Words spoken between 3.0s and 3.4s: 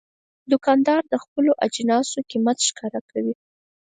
کوي.